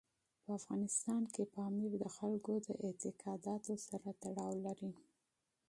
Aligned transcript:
په 0.43 0.49
افغانستان 0.59 1.21
کې 1.33 1.43
پامیر 1.55 1.91
د 1.99 2.05
خلکو 2.17 2.53
د 2.67 2.67
اعتقاداتو 2.85 3.73
سره 3.87 4.07
تړاو 4.21 4.53
لري. 4.65 4.91